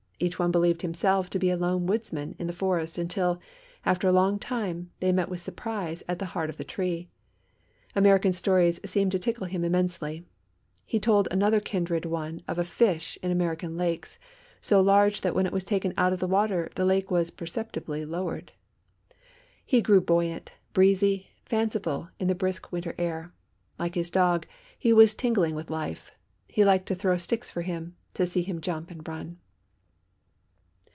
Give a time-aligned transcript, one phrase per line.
[0.23, 3.39] Each one believed himself to be a lone woodsman in the forest until,
[3.83, 7.09] after a long time, they met with surprise at the heart of the tree.
[7.95, 10.23] American stories seemed to tickle him immensely.
[10.85, 14.19] He told another kindred one of a fish in American lakes,
[14.59, 18.05] so large that when it was taken out of the water the lake was perceptibly
[18.05, 18.51] lowered.
[19.65, 23.27] He grew buoyant, breezy, fanciful in the brisk winter air.
[23.79, 24.45] Like his dog,
[24.77, 26.11] he was tingling with life.
[26.47, 29.39] He liked to throw sticks for him, to see him jump and run.